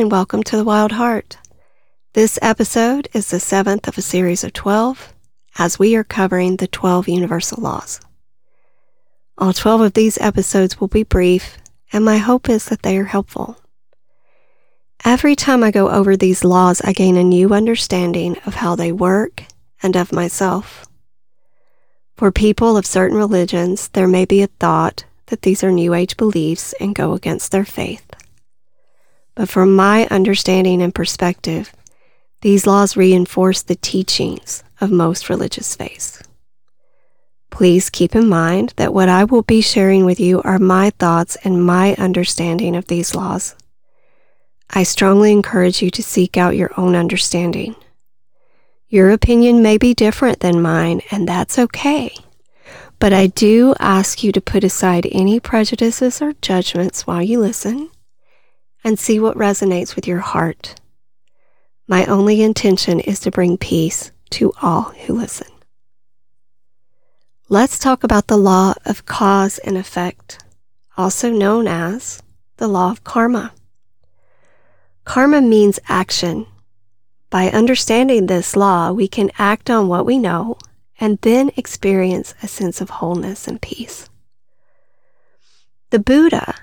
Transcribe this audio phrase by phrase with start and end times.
[0.00, 1.36] and welcome to The Wild Heart.
[2.14, 5.12] This episode is the seventh of a series of 12,
[5.58, 8.00] as we are covering the 12 universal laws.
[9.36, 11.58] All 12 of these episodes will be brief,
[11.92, 13.58] and my hope is that they are helpful.
[15.04, 18.92] Every time I go over these laws, I gain a new understanding of how they
[18.92, 19.42] work
[19.82, 20.86] and of myself.
[22.16, 26.16] For people of certain religions, there may be a thought that these are New Age
[26.16, 28.09] beliefs and go against their faith.
[29.40, 31.72] But from my understanding and perspective,
[32.42, 36.22] these laws reinforce the teachings of most religious faiths.
[37.48, 41.38] Please keep in mind that what I will be sharing with you are my thoughts
[41.42, 43.54] and my understanding of these laws.
[44.68, 47.76] I strongly encourage you to seek out your own understanding.
[48.90, 52.14] Your opinion may be different than mine, and that's okay.
[52.98, 57.88] But I do ask you to put aside any prejudices or judgments while you listen
[58.84, 60.80] and see what resonates with your heart.
[61.86, 65.48] My only intention is to bring peace to all who listen.
[67.48, 70.38] Let's talk about the law of cause and effect,
[70.96, 72.22] also known as
[72.58, 73.52] the law of karma.
[75.04, 76.46] Karma means action.
[77.28, 80.58] By understanding this law, we can act on what we know
[81.00, 84.08] and then experience a sense of wholeness and peace.
[85.90, 86.54] The Buddha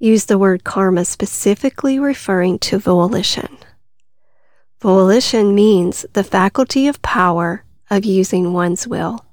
[0.00, 3.58] used the word karma specifically referring to volition.
[4.80, 9.26] Volition means the faculty of power of using one's will.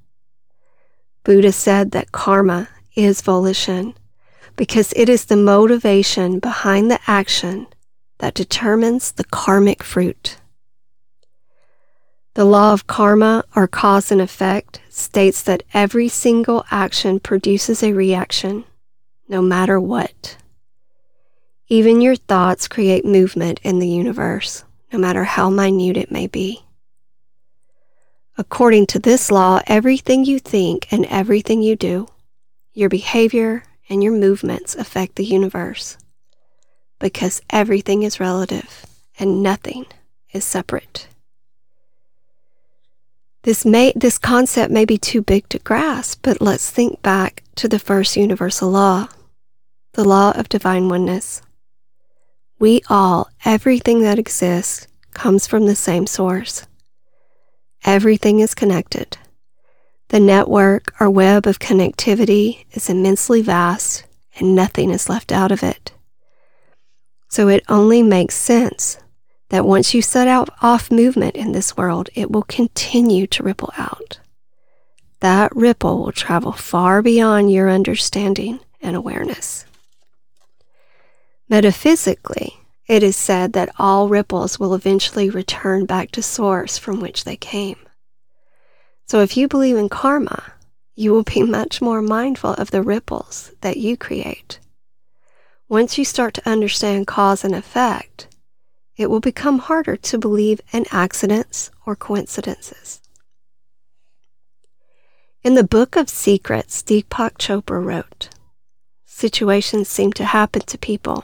[1.23, 3.93] Buddha said that karma is volition
[4.57, 7.67] because it is the motivation behind the action
[8.17, 10.37] that determines the karmic fruit.
[12.33, 17.93] The law of karma, or cause and effect, states that every single action produces a
[17.93, 18.63] reaction,
[19.27, 20.37] no matter what.
[21.69, 24.63] Even your thoughts create movement in the universe,
[24.93, 26.63] no matter how minute it may be.
[28.37, 32.07] According to this law, everything you think and everything you do,
[32.73, 35.97] your behavior and your movements affect the universe
[36.99, 38.85] because everything is relative
[39.19, 39.87] and nothing
[40.31, 41.07] is separate.
[43.43, 47.67] This may this concept may be too big to grasp, but let's think back to
[47.67, 49.07] the first universal law,
[49.93, 51.41] the law of divine oneness.
[52.59, 56.65] We all, everything that exists, comes from the same source.
[57.85, 59.17] Everything is connected.
[60.09, 64.05] The network or web of connectivity is immensely vast
[64.39, 65.93] and nothing is left out of it.
[67.29, 68.97] So it only makes sense
[69.49, 73.71] that once you set out off movement in this world, it will continue to ripple
[73.77, 74.19] out.
[75.19, 79.65] That ripple will travel far beyond your understanding and awareness.
[81.49, 87.23] Metaphysically, it is said that all ripples will eventually return back to source from which
[87.23, 87.77] they came.
[89.05, 90.53] So if you believe in karma,
[90.95, 94.59] you will be much more mindful of the ripples that you create.
[95.69, 98.27] Once you start to understand cause and effect,
[98.97, 102.99] it will become harder to believe in accidents or coincidences.
[105.43, 108.29] In the Book of Secrets, Deepak Chopra wrote,
[109.05, 111.23] Situations seem to happen to people,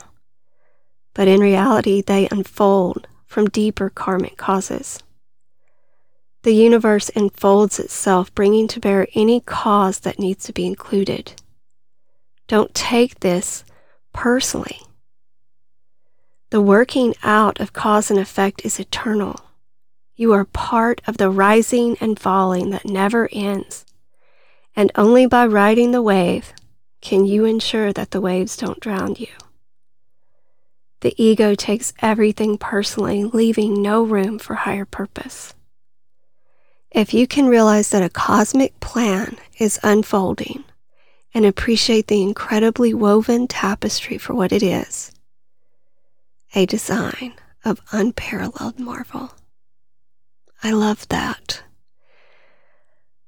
[1.14, 5.02] but in reality they unfold from deeper karmic causes.
[6.44, 11.42] The universe unfolds itself, bringing to bear any cause that needs to be included.
[12.48, 13.64] Don't take this
[14.14, 14.80] personally.
[16.50, 19.40] The working out of cause and effect is eternal.
[20.16, 23.86] You are part of the rising and falling that never ends.
[24.76, 26.54] And only by riding the wave
[27.02, 29.30] can you ensure that the waves don't drown you.
[31.04, 35.54] The ego takes everything personally, leaving no room for higher purpose.
[36.92, 40.64] If you can realize that a cosmic plan is unfolding
[41.34, 45.12] and appreciate the incredibly woven tapestry for what it is,
[46.56, 47.34] a design
[47.66, 49.34] of unparalleled marvel.
[50.64, 51.64] I love that.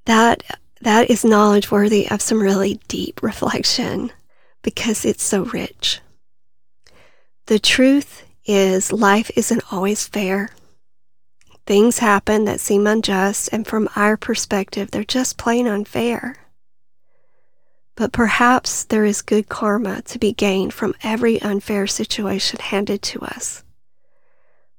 [0.05, 0.43] That
[0.79, 4.13] that is knowledge worthy of some really deep reflection
[4.61, 5.99] because it's so rich.
[7.47, 10.49] The truth is life isn't always fair.
[11.67, 16.37] Things happen that seem unjust and from our perspective they're just plain unfair.
[17.95, 23.21] But perhaps there is good karma to be gained from every unfair situation handed to
[23.21, 23.63] us.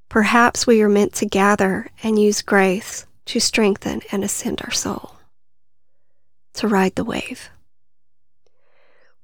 [0.08, 5.16] Perhaps we are meant to gather and use grace to strengthen and ascend our soul,
[6.54, 7.48] to ride the wave.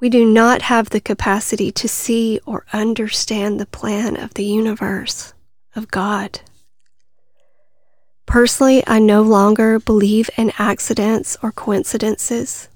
[0.03, 5.33] We do not have the capacity to see or understand the plan of the universe,
[5.77, 6.41] of God.
[8.27, 12.69] Personally, I no longer believe in accidents or coincidences.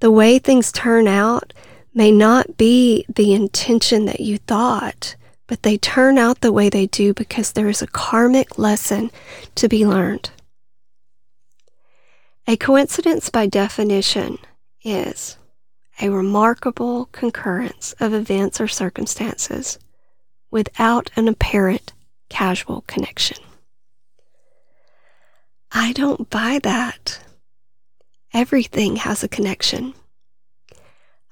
[0.00, 1.52] The way things turn out
[1.94, 5.14] may not be the intention that you thought,
[5.46, 9.12] but they turn out the way they do because there is a karmic lesson
[9.54, 10.30] to be learned.
[12.48, 14.38] A coincidence, by definition,
[14.82, 15.36] is
[16.00, 19.78] a remarkable concurrence of events or circumstances
[20.50, 21.92] without an apparent
[22.28, 23.38] casual connection.
[25.72, 27.20] I don't buy that.
[28.32, 29.94] Everything has a connection.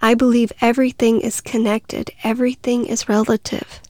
[0.01, 3.81] I believe everything is connected, everything is relative.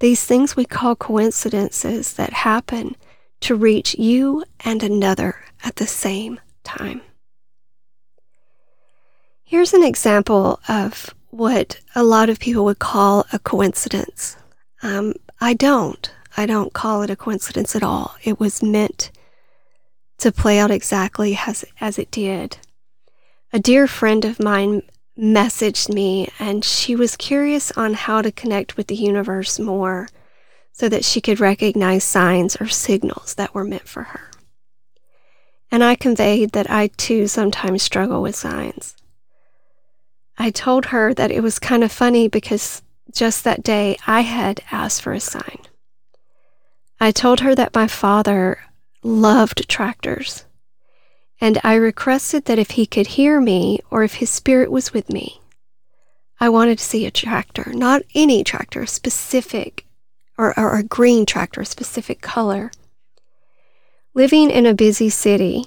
[0.00, 2.96] These things we call coincidences that happen
[3.40, 7.02] to reach you and another at the same time.
[9.46, 14.38] Here's an example of what a lot of people would call a coincidence.
[14.82, 16.10] Um, I don't.
[16.34, 18.16] I don't call it a coincidence at all.
[18.22, 19.10] It was meant
[20.18, 22.56] to play out exactly as, as it did.
[23.52, 24.82] A dear friend of mine
[25.18, 30.08] messaged me and she was curious on how to connect with the universe more
[30.72, 34.30] so that she could recognize signs or signals that were meant for her.
[35.70, 38.96] And I conveyed that I too sometimes struggle with signs.
[40.38, 42.82] I told her that it was kind of funny because
[43.12, 45.60] just that day I had asked for a sign.
[47.00, 48.64] I told her that my father
[49.02, 50.44] loved tractors
[51.40, 55.10] and I requested that if he could hear me or if his spirit was with
[55.10, 55.40] me,
[56.40, 59.86] I wanted to see a tractor, not any tractor, specific,
[60.38, 62.70] or, or a green tractor, specific color.
[64.14, 65.66] Living in a busy city,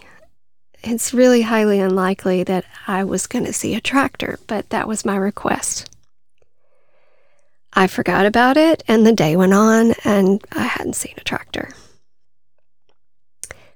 [0.83, 5.05] it's really highly unlikely that I was going to see a tractor, but that was
[5.05, 5.89] my request.
[7.73, 11.69] I forgot about it, and the day went on, and I hadn't seen a tractor.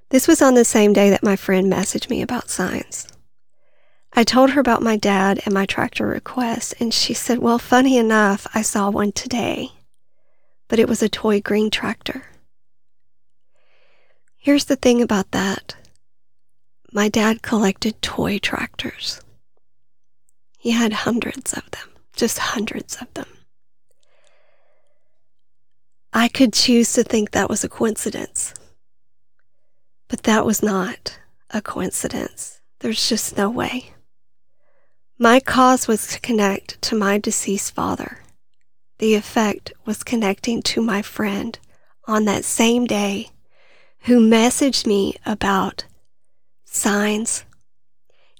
[0.09, 3.07] This was on the same day that my friend messaged me about signs.
[4.13, 7.97] I told her about my dad and my tractor request, and she said, Well, funny
[7.97, 9.69] enough, I saw one today,
[10.67, 12.23] but it was a toy green tractor.
[14.35, 15.75] Here's the thing about that
[16.91, 19.21] my dad collected toy tractors.
[20.57, 23.27] He had hundreds of them, just hundreds of them.
[26.13, 28.53] I could choose to think that was a coincidence.
[30.09, 31.17] But that was not
[31.51, 32.59] a coincidence.
[32.79, 33.93] There's just no way.
[35.17, 38.19] My cause was to connect to my deceased father.
[38.99, 41.57] The effect was connecting to my friend
[42.07, 43.29] on that same day
[44.01, 45.85] who messaged me about
[46.71, 47.43] signs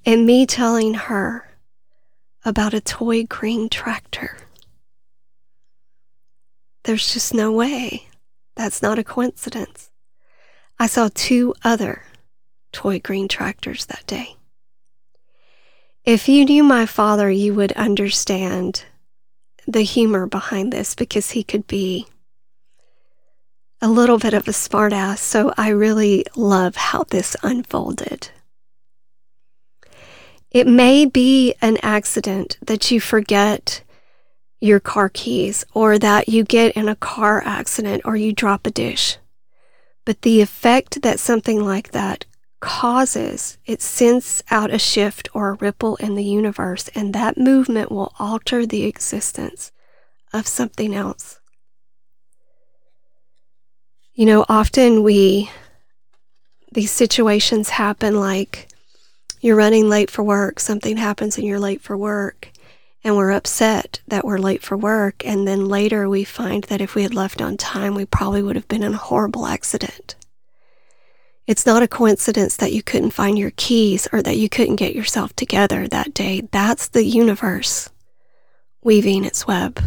[0.06, 1.50] and me telling her
[2.44, 4.38] about a toy green tractor.
[6.84, 8.08] There's just no way.
[8.56, 9.92] That's not a coincidence.
[10.80, 12.04] I saw two other
[12.72, 14.38] toy green tractors that day.
[16.04, 18.86] If you knew my father, you would understand
[19.68, 22.08] the humor behind this because he could be
[23.82, 25.18] a little bit of a smartass.
[25.18, 28.30] So I really love how this unfolded.
[30.52, 33.84] It may be an accident that you forget
[34.60, 38.72] your car keys or that you get in a car accident or you drop a
[38.72, 39.18] dish.
[40.06, 42.26] But the effect that something like that
[42.62, 47.92] causes, it sends out a shift or a ripple in the universe, and that movement
[47.92, 49.72] will alter the existence
[50.32, 51.41] of something else.
[54.22, 55.50] You know, often we,
[56.72, 58.68] these situations happen like
[59.40, 62.52] you're running late for work, something happens and you're late for work,
[63.04, 65.26] and we're upset that we're late for work.
[65.26, 68.56] And then later we find that if we had left on time, we probably would
[68.56, 70.16] have been in a horrible accident.
[71.48, 74.94] It's not a coincidence that you couldn't find your keys or that you couldn't get
[74.94, 76.42] yourself together that day.
[76.52, 77.90] That's the universe
[78.84, 79.82] weaving its web.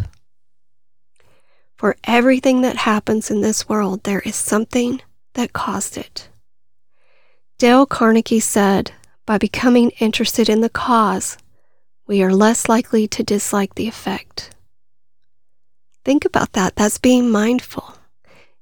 [1.85, 5.03] For everything that happens in this world, there is something
[5.35, 6.29] that caused it.
[7.59, 8.93] Dale Carnegie said,
[9.27, 11.37] by becoming interested in the cause,
[12.07, 14.49] we are less likely to dislike the effect.
[16.03, 16.75] Think about that.
[16.75, 17.95] That's being mindful.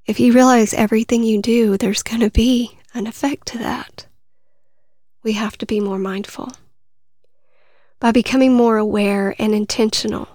[0.05, 4.05] If you realize everything you do, there's going to be an effect to that.
[5.23, 6.51] We have to be more mindful.
[8.01, 10.27] By becoming more aware and intentional,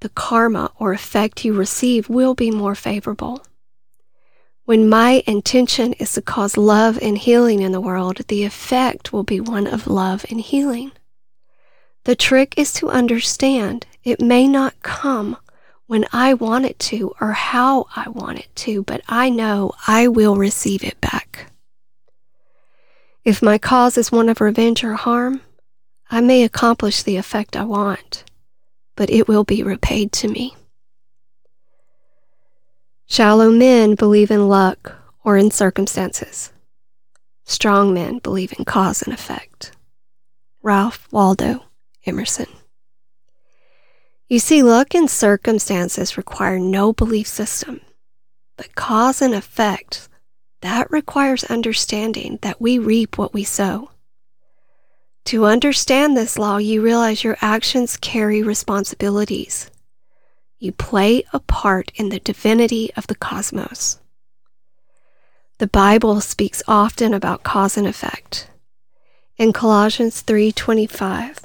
[0.00, 3.44] the karma or effect you receive will be more favorable.
[4.64, 9.22] When my intention is to cause love and healing in the world, the effect will
[9.22, 10.92] be one of love and healing.
[12.04, 15.36] The trick is to understand it may not come
[15.86, 20.08] when I want it to or how I want it to, but I know I
[20.08, 21.52] will receive it back.
[23.24, 25.42] If my cause is one of revenge or harm,
[26.10, 28.24] I may accomplish the effect I want,
[28.96, 30.56] but it will be repaid to me.
[33.06, 36.52] Shallow men believe in luck or in circumstances.
[37.44, 39.70] Strong men believe in cause and effect.
[40.62, 41.64] Ralph Waldo
[42.04, 42.48] Emerson.
[44.28, 47.80] You see, luck and circumstances require no belief system,
[48.56, 50.08] but cause and effect,
[50.62, 53.90] that requires understanding that we reap what we sow.
[55.26, 59.68] To understand this law, you realize your actions carry responsibilities.
[60.60, 63.98] You play a part in the divinity of the cosmos.
[65.58, 68.48] The Bible speaks often about cause and effect.
[69.36, 71.38] In Colossians 3:25,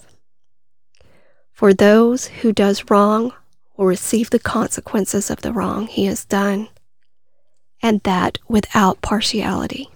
[1.51, 3.33] for those who does wrong
[3.75, 6.69] will receive the consequences of the wrong he has done,
[7.81, 9.89] and that without partiality.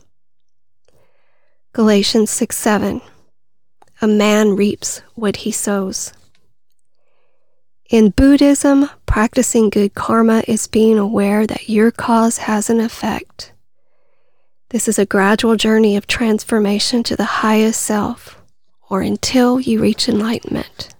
[1.71, 3.01] Galatians 6 7.
[4.01, 6.11] A man reaps what he sows.
[7.89, 13.53] In Buddhism, practicing good karma is being aware that your cause has an effect.
[14.69, 18.41] This is a gradual journey of transformation to the highest self,
[18.89, 20.93] or until you reach enlightenment.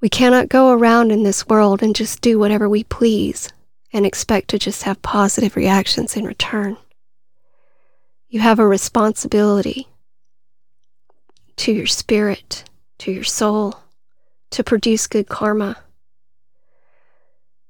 [0.00, 3.48] We cannot go around in this world and just do whatever we please
[3.94, 6.76] and expect to just have positive reactions in return.
[8.28, 9.88] You have a responsibility
[11.56, 12.64] to your spirit,
[12.98, 13.80] to your soul,
[14.50, 15.76] to produce good karma.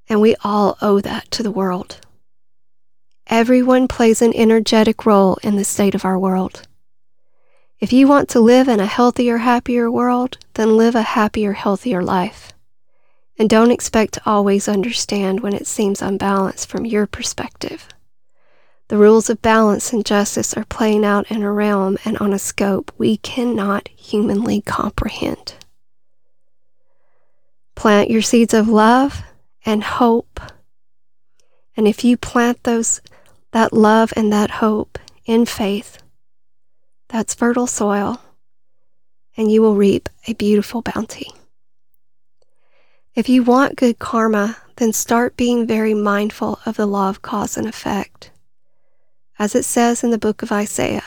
[0.08, 2.00] And we all owe that to the world.
[3.28, 6.68] Everyone plays an energetic role in the state of our world.
[7.80, 12.02] If you want to live in a healthier, happier world, then live a happier, healthier
[12.02, 12.52] life.
[13.38, 17.88] And don't expect to always understand when it seems unbalanced from your perspective.
[18.88, 22.38] The rules of balance and justice are playing out in a realm and on a
[22.38, 25.54] scope we cannot humanly comprehend.
[27.74, 29.22] Plant your seeds of love
[29.64, 30.40] and hope.
[31.76, 33.00] And if you plant those
[33.50, 35.98] that love and that hope in faith,
[37.08, 38.20] that's fertile soil,
[39.36, 41.32] and you will reap a beautiful bounty.
[43.14, 47.56] If you want good karma, then start being very mindful of the law of cause
[47.56, 48.30] and effect.
[49.38, 51.04] As it says in the book of Isaiah,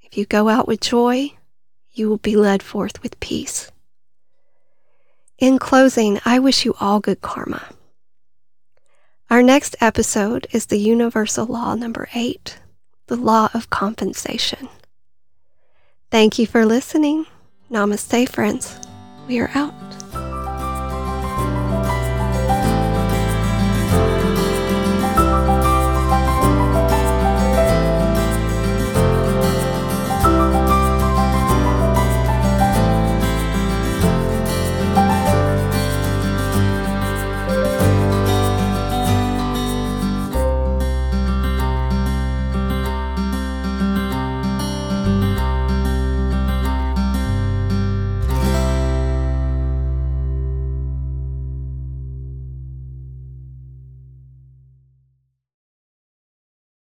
[0.00, 1.32] if you go out with joy,
[1.92, 3.70] you will be led forth with peace.
[5.38, 7.62] In closing, I wish you all good karma.
[9.28, 12.58] Our next episode is the universal law number eight,
[13.06, 14.68] the law of compensation.
[16.10, 17.26] Thank you for listening.
[17.70, 18.78] Namaste, friends.
[19.26, 20.01] We are out.